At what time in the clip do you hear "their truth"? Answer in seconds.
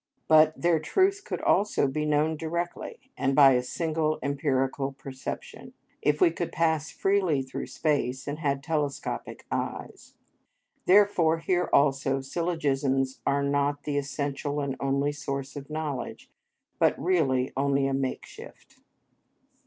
0.59-1.21